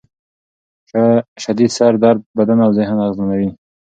[1.43, 3.49] شدید سر درد بدن او ذهن اغېزمنوي.